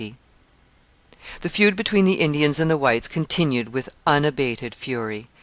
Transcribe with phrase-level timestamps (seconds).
[1.41, 5.27] The feud between the Indians and the whites continued with unabated fury.